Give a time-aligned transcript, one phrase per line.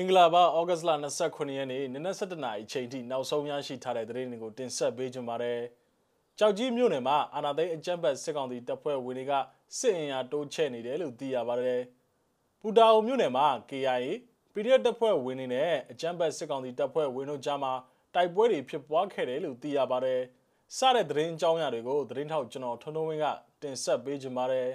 [0.00, 0.90] ္ဂလာပါဩဂတ်စ်လ
[1.22, 5.60] 29ရက်နေ့နနက်7:00နာရီချိန်ထိနောက်ဆုံးရရှိထားတဲ့သတင်းတွေကိုတင်ဆက်ပေးကြပါမယ်။
[6.38, 9.32] ကြောက်ကြီးမြို့နယ်မှာအာနာသိန်းအကြမ်းဖက်စစ်ကောင်စီတပ်ဖွဲ့ဝင်တွေက
[9.78, 11.80] စစ်အင်အားတိုးချဲ့နေတယ်လို့သိရပါတယ်။
[12.60, 14.08] ပူတာအိုမြို့နယ်မှာ KIA
[14.52, 17.72] PDF တပ်ဖွဲ့ဝင်တွေနဲ့အကြမ်းဖက်စစ်ကောင်စီတပ်ဖွဲ့ဝင်တို့ကြားမှာ
[18.14, 20.20] တိုက်ပွဲတွေဖြစ်ပွားခဲ့တယ်လို့သိရပါတယ်။
[20.76, 23.26] စတဲ့သတင်းအကြောင်းအရာတွေကိုသတင်းထောက်ကျွန်တော်ထွန်းထွန်းဝင်းက
[23.62, 24.70] တင်ဆက်ပေးကြပါမယ်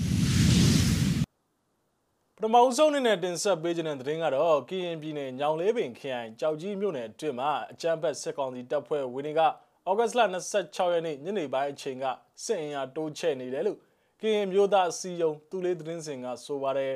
[2.43, 10.21] ပထမဆုံးအနေနဲ့တင်ဆက်ပေးခြင်းတဲ့သတင်းကတော့ကရင်ပြည်နယ်ညောင်လေးပင်ခရိုင်ကြောက်ကြီးမြို့နယ်အတွင်းမှာအကြမ်းဖက်စစ်ကောင်စီတပ်ဖွဲ့ဝင်တွေကဩဂတ်စ်လ
[10.57, 12.05] 26ရက်နေ့ညနေပိုင်းအချိန်က
[12.43, 13.77] စစ်အင်အားတိုးချဲ့နေတယ်လို့
[14.21, 16.95] ကရင်မျိုးသားအစည်းအရုံးသူလေးသတင်းစင်ကဆိုပါတယ်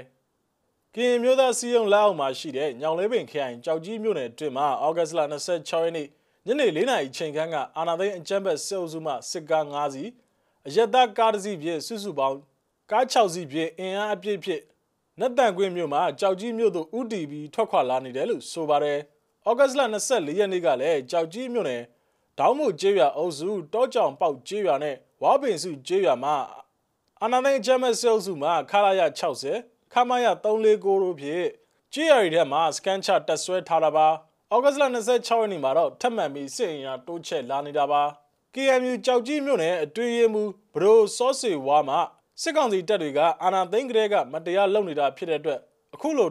[0.95, 6.07] ကရင်မျိုးသားအစည်းအရုံးလက်အောက်မှာရှိတဲ့ညောင်လေးပင်ခရိုင်ကြောက်ကြီးမြို့နယ်အတွင်းမှာဩဂတ်စ်လ26ရက်နေ့
[6.46, 10.10] ညနေ4နာရီချိန်ခန့်ကအာနာသိန်းအကြမ်းဖက်စစ်အုပ်စုမှစစ်ကား5စီး
[10.68, 12.38] အရက်သားကားတစ်စီးဖြင့်စုစုပေါင်း
[12.91, 14.63] ကား6စီးဖြင့်အင်အားအပြည့်ဖြင့်
[15.20, 18.99] နတ်တန်ကွင်းမြို့မှာကြောက်ကြီးမြို့သို့ဥတီပြီးထွက်ခွာလာနေတယ်လို့ဆိုပါတယ်။
[19.48, 21.82] ဩဂတ်စ်လ24ရက်နေ့ကလည်းကြောက်ကြီးမြို့နယ်
[22.40, 26.35] ဒေါင်းမို့ကျေးရွာအုပ်စုတောကြောင်ပေါက်ကျေးရွာနဲ့ဝါပင်စုကျေးရွာမှာ
[27.22, 29.02] အာနာသိန်းဂျမတ်ဆဲအုပ်စုမှာခလာရ
[29.49, 30.44] 60ခမရ349
[31.04, 31.48] တို့ဖြင့်
[31.94, 34.07] ကျေးရွာတွေထဲမှာစကန်ချတက်ဆွဲထားတာပါ။
[34.54, 38.04] ဩဂတ်စ်လ26ရက်နေ့မှာတော့ထပ်မံပြီးစစ်အင်အားတိုးချဲ့လာနေတာပါ။
[38.54, 41.98] KMU ကြောက်ကြီးမြို့နယ်အတွင်းရေးမှူးဘရိုစောစေဝါမှ
[42.41, 45.60] စစ်ကောင်စီတပ်တွေကအာဏာသိမ်းကလေးကမတရားလုပ်နေတာဖြစ်တဲ့အတွက်
[45.96, 46.30] အခုလို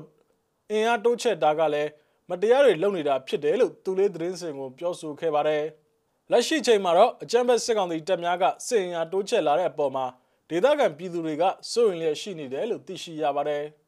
[0.71, 1.91] အင်အားတိုးချဲ့တာကလည်း
[2.31, 5.65] မတရားတွေလုပ်နေတာဖြစ်တယ်လို့သူလေးသတင်းစင်ကိုပြောဆိုခဲ့ပါတယ်။
[6.31, 10.07] လက်ရှိချိန်မှာတော့အကြမ်းဖက်စစ်ကောင်စီတပ်များကစစ်အင်အားတိုးချဲ့လာတဲ့အပေါ်မှာ
[10.51, 13.65] ဒေသခံပြည်သူတွေကစိုးရိမ်လျက်ရှိနေတယ်လို့သိရှိရပါတယ်။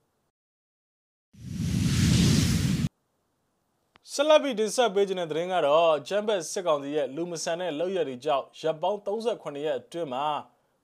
[4.13, 10.27] ဆလဘီတင်ဆက်ပေးခြင်းတဲ့သတင်းကတော့ဂျမ်ဘက်စစ်ကောင်စီရဲ့လူမဆန်တဲ့လောက်ရတွေကြောင့်ရပ်ပေါင်း38ရက်အတွင်းမှာ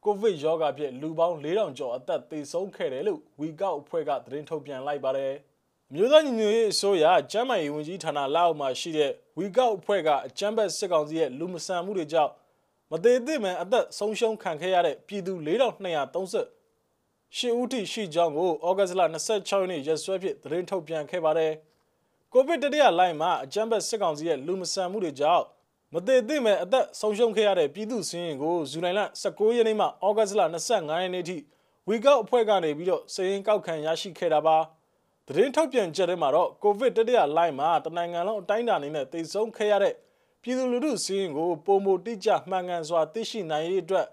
[0.04, 5.32] ကိုဗစ်ရောဂါဖြင့်လူပေါင်း4000ကျော်အသက်သေဆုံးခဲ့တယ်လို့ဝီကောက်အဖွဲ့ကသတင်းထုတ်ပြန်လိုက်ပါတယ်။
[5.94, 12.32] မြို့သားညီညွတ်ရေးအစိုးရကျန်းမာရေးဝန်ကြီးဌာနလက်အောက်မှာရှိတဲ့ဝီကောက်အဖွဲ့ကအကြမ်းဖက်စစ်ကောင်စီရဲ့လူမဆန်မှုတွေကြောင့်
[12.90, 15.32] မသေးသင့်မှအသက်ဆုံးရှုံးခံခဲ့ရတဲ့ပြည်သူ
[16.16, 21.52] 4230ရှစ်ဦးထိရှိကြောင်းကိုဩဂတ်စ်လ26ရက်နေ့ရက်စွဲဖြင့်သတင်းထုတ်ပြန်ခဲ့ပါတယ်။
[22.32, 25.44] ကိုဗစ်တတိယလိုင်းမှာအကြမ်းဖက်စစ်ကောင်စီရဲ့လူမဆန်မှုတွေကြောင့်
[25.94, 30.42] မသေးသေးမဲ့အသက်ဆုံးရှုံးခဲ့ရတဲ့ပြည်သူစင်းရင်ကိုဇူလိုင်လ19ရက်နေ့မှဩဂတ်စ်လ
[30.72, 31.36] 25ရက်နေ့ထိ
[31.88, 34.56] ဝီကောက်အဖွဲ့ကနေပြီးတော့စရင်ကောက်ခံရရှိခဲ့တာပါ
[35.26, 39.94] သတင်းထုတ်ပြန်ချက်ထဲမှာတော့ကိုဗစ်တတိယလိုင်းမှာတနိုင်ငံလုံးအတိုင်းအတာအနေနဲ့သေဆုံးခဲ့ရတဲ့
[40.42, 44.06] ပြည်သူလူထုစင်းရင်ကိုပုံမတိကျမှန်ကန်စွာသိရှိနိုင်ရေးအတွက်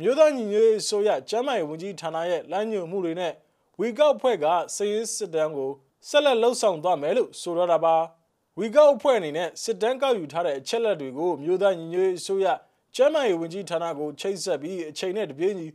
[0.00, 3.32] မြို့သားညီညွတ်ရေးဆိုရကျမ်းမာရေးဝန်ကြီးဌာနရဲ့လမ်းညွှန်မှုတွေနဲ့
[3.80, 5.70] ဝီကောက်အဖွဲ့ကစရင်စစ်တမ်းကို
[6.08, 7.96] ဆက်လက်လှုပ်ဆောင်သွားမယ်လို့ဆိုရတာပါ။
[8.58, 12.46] ဝီကောက်အဖွဲ့အနေနဲ့စစ်တမ်းကောက်ယူထားတဲ့အချက်လက်တွေကိုမြို့သားညီညွတ်ရေးအစိုးရ
[12.94, 15.66] ကျန်းမာရေးဝန်ကြီးဌာနကိုချိတ်ဆက်ပြီးအချိန်နဲ့တပြေးညီ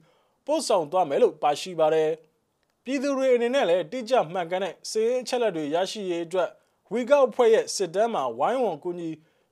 [0.46, 2.10] ပို့ဆောင်သွားမယ်လို့ပါရှိပါတယ်။
[2.84, 6.50] ပြည်သူတွေအနေနဲ့လည်းတိကျမှန်ကန်တဲ့စည်အချက်လက်တွေရရှိရေးအတွက်
[6.92, 9.10] ဝီကောက်အဖွဲ့ရဲ့စစ်တမ်းမှာဝိုင်းဝန်းကူညီ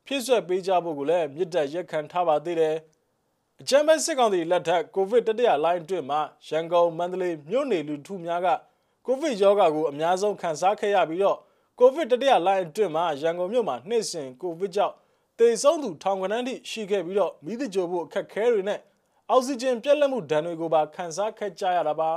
[0.08, 2.76] ဖြစ်ဆွက်ပေးကြဖို့ကိုလည်းမြစ်တက်ရက်ခံထားပါသေးတယ်။
[3.62, 8.48] အကြမ်းဖက်စစ်ကောင်စီလက်ထက်ကိုဗစ်တတိယလိုင်းအတွင်းမှာရန်ကုန်မန္တလေးမြို့နယ်လူထုများက
[9.06, 11.40] ကိုဗစ်ရောဂါကိုအများဆုံးခံစားခဲ့ရပြီးတော့
[11.80, 14.96] ကိုဗစ်တတိယလိုင်းအတွင်းမှာရန်ကုန်မြို့မှာနှိမ့်စင်ကိုဗစ်ကြောင့်
[15.40, 18.80] သေဆုံးသူထောင်ကနန်းထိရှိခဲ့ပြီးတော့မိသကြိုဖို့အခက်ခဲတွေနဲ့
[19.30, 22.12] အောက်ဆီဂျင်ပြတ်လတ်မှုဒဏ်တွေကိုပါခံစားခဲ့ကြရတာပါ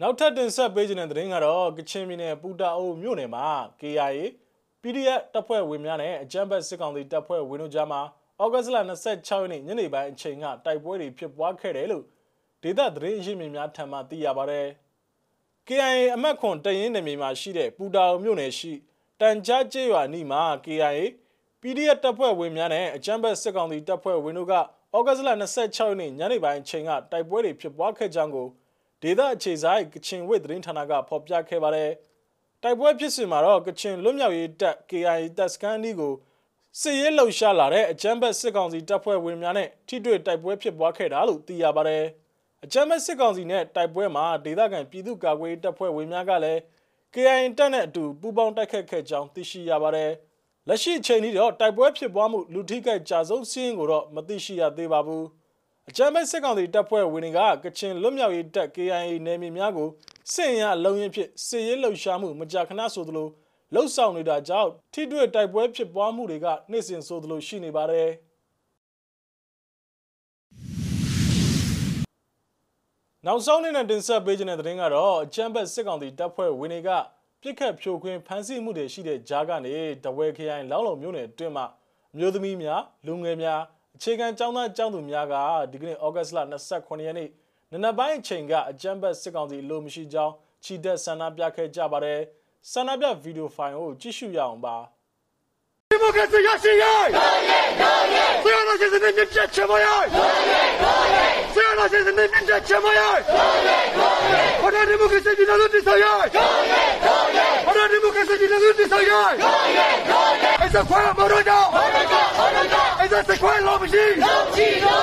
[0.00, 3.46] နောက်ထပ်တင်ဆက်ပေးခြင်းတဲ့သတင်းကတော့ကချင်ပြည်နယ်ပူတာအိုမြို့နယ်မှာ
[3.80, 4.22] KIA
[4.82, 8.00] PDF တပ်ဖွဲ့ဝင်များနဲ့အကြမ်းဖက်စစ်ကောင်စီတပ်ဖွဲ့ဝင်တို့ကြားမှာ
[8.42, 12.04] ဩဂတ်စ်လ26ရက်နေ့ညနေပိုင်းအချိန်ကတိုက်ပွဲတွေဖြစ်ပွားခဲ့တယ်လို့
[12.62, 14.62] ဒေသသတင်းရင်းမြစ်များထံမှသိရပါဗျ။
[15.68, 18.72] KIA အမတ်ခွန်တရင်နယ်မြေမှာရှိတဲ့ပူတာအိုမြို့နယ်ရှိ
[19.20, 21.02] တန်ကြားကျေးရွာနီးမှာ KIA
[21.60, 28.48] PDF တပ်ဖွဲ့ဝင်များနဲ့အကြမ်းဖက်စစ်ကောင်စီတပ်ဖွဲ့ဝင်တို့ကဩဂတ်လ26ရက်နေ့ညနေပိုင်းအချိန်ကတိုက်ပွဲတွေဖြစ်ပွားခဲ့ကြောင်းကို
[29.02, 31.90] ဒေသအခြေဆိုင်ကချင်ဝစ်သတင်းဌာနကဖော်ပြခဲ့ပါတယ်။
[32.62, 36.14] တိုက်ပွဲဖြစ်စဉ်မှာတော့ကချင်လွတ်မြောက်ရေးတပ် KIA တပ်စခန်းအနီးကို
[36.80, 42.04] စစ်ရေးလှုပ်ရှားလာတဲ့အကြမ်းဖက်စစ်ကောင်စီတပ်ဖွဲ့ဝင်များနဲ့ထိတွေ့တိုက်ပွဲဖြစ်ပွားခဲ့တာလို့သိရပါတယ်။
[42.64, 46.60] အကြမ်းမဲ့စစ်ကောင်စီနဲ့တိုက်ပွဲမှာဒေသခံပြည်သူ့ကာကွယ်ရေးတပ်ဖွဲ့ဝင်များကလည်း
[47.14, 50.10] KIA တပ်နဲ့အတူပူးပေါင်းတိုက်ခတ်ခဲ့ကြောင်းသိရှိရပါတယ်။
[50.68, 55.24] လက်ရှိအချိန်ထိတော့တိုက်ပွဲဖြစ်ပွားမှုလူထိခိုက်ကြာဆုံးစီးရင်ကိုတော့မသိရှိရသေးပါဘူး။
[55.88, 59.88] အကြမ်းမဲ့စစ်ကောင်စီတပ်ဖွဲ့ဝင်တွေကကချင်လွတ်မြောက်ရေးတပ် KIA နယ်မြေများကို
[60.32, 63.28] စစ်ရင်အလုံးရင်ဖြစ်စစ်ရေးလှုပ်ရှားမှုမကြာခဏဆိုသလို
[63.74, 68.08] လှုပ်ဆောင်နေတာကြောင့်ထိတွေ့တိုက်ပွဲဖြစ်ပွားမှုတွေကနေ့စဉ်ဆိုသလိုရှိနေပါတယ်။
[73.28, 76.90] နောက်ဆုံးအနေနဲ့တင်ဆက်ပေးခြင်းတဲ့သတင်းကတော့အချမ်းဘက်စစ်ကောင်စီတပ်ဖွဲ့ဝင်တွေက
[77.42, 79.74] ပြစ်ခတ်ဖြိုခွင်းဖမ်းဆီးမှုတွေရှိတဲ့ကြားကနေ
[80.04, 81.66] တဝဲခရိုင်လောင်းလုံမြို့နယ်အတွင်းမှာ
[82.16, 83.60] မျိုးသမီးများလူငယ်များ
[83.96, 85.34] အခြေခံကျောင်းသားကျောင်းသူများက
[85.72, 86.38] ဒီကနေ့ဩဂတ်စ်လ
[86.72, 87.28] 29ရက်နေ့
[87.72, 90.32] နနက်ပိုင်းအချိန်ကအကြမ်းဖက်စစ်ကောင်စီလိုမရှိကြောင်း
[90.64, 92.20] ချီတက်ဆန္ဒပြခဲ့ကြပါတယ်
[92.72, 94.76] ဆန္ဒပြဗီဒီယိုဖိုင်ကိုကြည့်ရှုရအောင်ပါ
[95.96, 99.72] ဒီမိုကရေစီရရှိရေးတော်ရဲတော်ရဲဆရာတော်ရှင်စနေမြတ်ချမ
[113.06, 114.96] ရေးတော်ရဲတော်ရဲဆရာတော်ရှင်စနေမြတ်ချမရေးတော်ရဲတော်ရဲဘာသာဒီမိ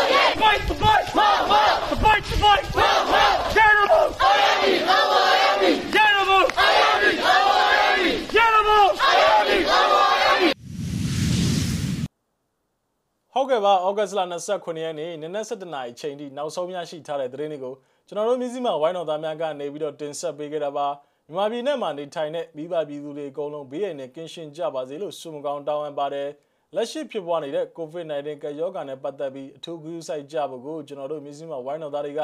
[13.39, 14.21] ဟုတ်ကဲ့ပါဩဂတ်စ်လ
[14.53, 17.75] 29ရက်နေ့နနက်7:00နာရီချိန်ထိနောက်ဆုံးရရှိထားတဲ့သတင်းတွေကို
[18.07, 20.87] ကျွန်တော်တို့မြစည်းမဝိုင်းတော်သားများကနေပြီးတော့တင်ဆက်ပေးခဲ့တာပါ
[21.27, 26.29] မြန်မာပြည်နဲ့မှာနေထိုင်တဲ့မိဘပြည်သူတွေအကုန်လုံးဘေးရန်နဲ့ကင်းရှင်းကြပါစေလို့ဆုမကောင်းတောင်းအပ်ပါတယ်
[26.75, 32.23] လက်ရှိဖြစ်ပွားနေတဲ့ COVID-19 ကရောဂါနဲ့ပတ်သက်ပြီးအထူးဂရုစိုက်ကြဖို့ကိုကျွန်တော်တို့မြစည်းမဝိုင်းတော်သားတွေက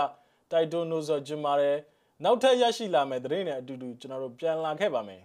[0.52, 1.76] တိုက်တွန်းလို့ဆိုကြပါတယ်
[2.24, 5.22] နောက်ထပ်ရရှိလာမယ့်သတင်းတွေအတူတူကျွန်တော်တို့ပြန်လာခဲ့ပါမယ်